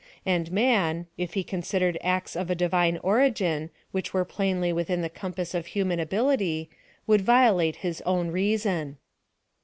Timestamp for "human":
5.67-5.99